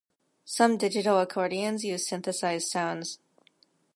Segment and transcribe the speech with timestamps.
[0.45, 3.19] Some digital accordions use synthesized sounds.